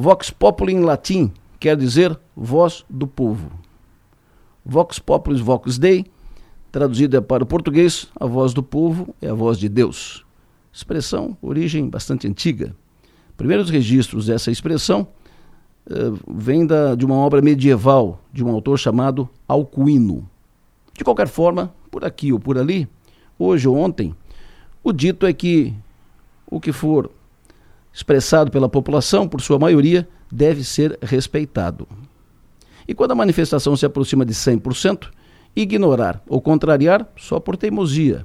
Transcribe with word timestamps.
Vox 0.00 0.30
populi 0.30 0.74
em 0.74 0.78
latim 0.78 1.32
quer 1.58 1.76
dizer 1.76 2.16
voz 2.36 2.84
do 2.88 3.04
povo. 3.04 3.50
Vox 4.64 5.00
populis 5.00 5.40
vox 5.40 5.76
dei, 5.76 6.06
traduzida 6.70 7.20
para 7.20 7.42
o 7.42 7.46
português, 7.46 8.06
a 8.14 8.24
voz 8.24 8.54
do 8.54 8.62
povo 8.62 9.12
é 9.20 9.28
a 9.28 9.34
voz 9.34 9.58
de 9.58 9.68
Deus. 9.68 10.24
Expressão, 10.72 11.36
origem 11.42 11.90
bastante 11.90 12.28
antiga. 12.28 12.76
Primeiros 13.36 13.70
registros 13.70 14.26
dessa 14.26 14.52
expressão 14.52 15.08
uh, 15.90 16.16
vem 16.32 16.64
da, 16.64 16.94
de 16.94 17.04
uma 17.04 17.16
obra 17.16 17.42
medieval 17.42 18.20
de 18.32 18.44
um 18.44 18.52
autor 18.52 18.78
chamado 18.78 19.28
Alcuino. 19.48 20.30
De 20.96 21.02
qualquer 21.02 21.26
forma, 21.26 21.74
por 21.90 22.04
aqui 22.04 22.32
ou 22.32 22.38
por 22.38 22.56
ali, 22.56 22.86
hoje 23.36 23.66
ou 23.66 23.76
ontem, 23.76 24.14
o 24.80 24.92
dito 24.92 25.26
é 25.26 25.32
que 25.32 25.74
o 26.46 26.60
que 26.60 26.70
for 26.70 27.10
expressado 27.98 28.50
pela 28.52 28.68
população, 28.68 29.26
por 29.26 29.40
sua 29.40 29.58
maioria, 29.58 30.06
deve 30.30 30.62
ser 30.62 30.96
respeitado. 31.02 31.88
E 32.86 32.94
quando 32.94 33.10
a 33.10 33.16
manifestação 33.16 33.76
se 33.76 33.84
aproxima 33.84 34.24
de 34.24 34.32
100%, 34.32 35.08
ignorar 35.56 36.22
ou 36.28 36.40
contrariar 36.40 37.04
só 37.16 37.40
por 37.40 37.56
teimosia 37.56 38.24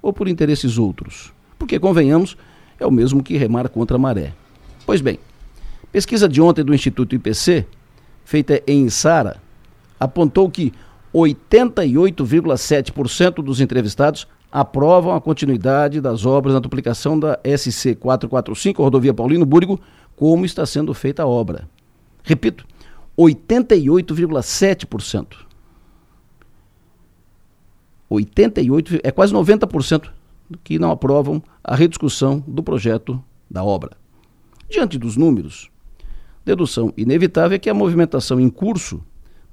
ou 0.00 0.10
por 0.10 0.26
interesses 0.26 0.78
outros. 0.78 1.34
Porque, 1.58 1.78
convenhamos, 1.78 2.34
é 2.78 2.86
o 2.86 2.90
mesmo 2.90 3.22
que 3.22 3.36
remar 3.36 3.68
contra 3.68 3.96
a 3.96 4.00
maré. 4.00 4.32
Pois 4.86 5.02
bem, 5.02 5.18
pesquisa 5.92 6.26
de 6.26 6.40
ontem 6.40 6.64
do 6.64 6.74
Instituto 6.74 7.14
IPC, 7.14 7.66
feita 8.24 8.62
em 8.66 8.88
Sara, 8.88 9.36
apontou 9.98 10.48
que 10.48 10.72
88,7% 11.14 13.44
dos 13.44 13.60
entrevistados 13.60 14.26
aprovam 14.50 15.14
a 15.14 15.20
continuidade 15.20 16.00
das 16.00 16.26
obras 16.26 16.54
na 16.54 16.60
duplicação 16.60 17.16
da 17.18 17.38
SC 17.44 17.94
445, 17.94 18.82
rodovia 18.82 19.14
Paulino 19.14 19.46
Búrigo, 19.46 19.80
como 20.16 20.44
está 20.44 20.66
sendo 20.66 20.92
feita 20.92 21.22
a 21.22 21.26
obra. 21.26 21.68
Repito, 22.22 22.66
88,7%. 23.18 25.48
88, 28.08 29.00
é 29.04 29.10
quase 29.12 29.32
90% 29.32 30.10
que 30.64 30.78
não 30.78 30.90
aprovam 30.90 31.42
a 31.62 31.76
rediscussão 31.76 32.42
do 32.46 32.62
projeto 32.62 33.22
da 33.48 33.62
obra. 33.62 33.92
Diante 34.68 34.98
dos 34.98 35.16
números, 35.16 35.70
dedução 36.44 36.92
inevitável 36.96 37.54
é 37.54 37.58
que 37.58 37.70
a 37.70 37.74
movimentação 37.74 38.40
em 38.40 38.48
curso 38.48 39.00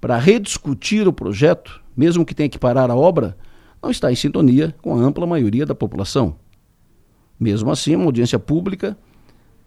para 0.02 0.17
rediscutir 0.17 1.08
o 1.08 1.14
projeto, 1.14 1.82
mesmo 1.95 2.26
que 2.26 2.34
tenha 2.34 2.50
que 2.50 2.58
parar 2.58 2.89
a 2.89 2.95
obra, 2.95 3.38
não 3.81 3.92
está 3.92 4.11
em 4.11 4.16
sintonia 4.16 4.75
com 4.81 4.95
a 4.95 5.00
ampla 5.00 5.25
maioria 5.25 5.66
da 5.66 5.75
população. 5.75 6.36
Mesmo 7.39 7.72
assim, 7.72 7.95
uma 7.95 8.06
audiência 8.06 8.39
pública 8.39 8.97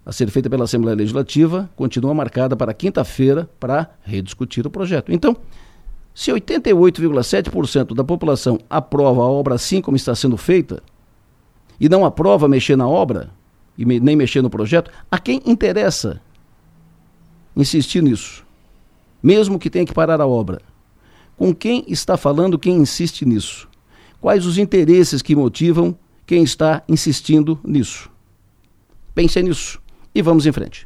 a 0.04 0.12
ser 0.12 0.30
feita 0.30 0.50
pela 0.50 0.64
Assembleia 0.64 0.96
Legislativa 0.96 1.70
continua 1.76 2.14
marcada 2.14 2.56
para 2.56 2.74
quinta-feira 2.74 3.48
para 3.60 3.90
rediscutir 4.02 4.66
o 4.66 4.70
projeto. 4.70 5.12
Então, 5.12 5.36
se 6.12 6.32
88,7% 6.32 7.94
da 7.94 8.02
população 8.02 8.58
aprova 8.68 9.22
a 9.22 9.26
obra 9.26 9.54
assim 9.54 9.80
como 9.80 9.96
está 9.96 10.14
sendo 10.14 10.36
feita 10.36 10.82
e 11.78 11.88
não 11.88 12.04
aprova 12.04 12.48
mexer 12.48 12.76
na 12.76 12.88
obra 12.88 13.30
e 13.78 13.84
nem 13.84 14.16
mexer 14.16 14.42
no 14.42 14.50
projeto, 14.50 14.90
a 15.10 15.18
quem 15.18 15.40
interessa 15.46 16.20
insistir 17.56 18.02
nisso? 18.02 18.44
Mesmo 19.22 19.58
que 19.58 19.70
tenha 19.70 19.86
que 19.86 19.94
parar 19.94 20.20
a 20.20 20.26
obra. 20.26 20.60
Com 21.36 21.54
quem 21.54 21.84
está 21.88 22.16
falando 22.16 22.58
quem 22.58 22.76
insiste 22.76 23.24
nisso? 23.24 23.69
Quais 24.20 24.44
os 24.44 24.58
interesses 24.58 25.22
que 25.22 25.34
motivam 25.34 25.96
quem 26.26 26.42
está 26.42 26.82
insistindo 26.88 27.58
nisso? 27.64 28.10
Pense 29.14 29.42
nisso 29.42 29.80
e 30.14 30.20
vamos 30.20 30.46
em 30.46 30.52
frente. 30.52 30.78